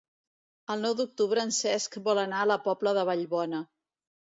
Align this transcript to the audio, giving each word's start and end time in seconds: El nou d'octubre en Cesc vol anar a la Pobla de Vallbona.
El 0.75 0.81
nou 0.85 0.95
d'octubre 1.01 1.45
en 1.49 1.55
Cesc 1.59 2.01
vol 2.11 2.25
anar 2.25 2.43
a 2.43 2.51
la 2.55 2.61
Pobla 2.67 2.99
de 3.01 3.09
Vallbona. 3.15 3.67